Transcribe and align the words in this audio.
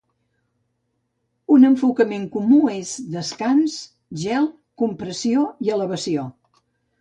Un 1.55 1.67
enfocament 1.67 2.25
comú 2.35 2.61
és 2.77 2.93
descans, 3.17 3.77
gel, 4.23 4.49
compressió 4.85 5.45
i 5.69 5.73
elevació. 5.77 6.27